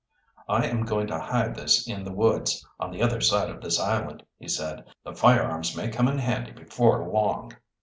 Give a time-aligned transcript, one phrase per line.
[0.49, 3.79] "I am going to hide this in the woods on the other side of this
[3.79, 4.83] island," he said.
[5.03, 7.51] "The firearms may come in handy before long."